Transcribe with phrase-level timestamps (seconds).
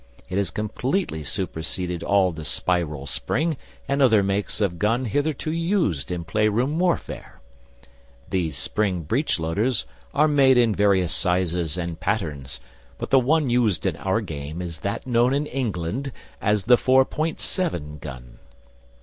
[0.29, 3.55] It has completely superseded all the spiral spring
[3.87, 7.39] and other makes of gun hitherto used in playroom warfare.
[8.31, 12.59] These spring breechloaders are made in various sizes and patterns,
[12.97, 16.11] but the one used in our game is that known in England
[16.41, 18.39] as the four point seven gun.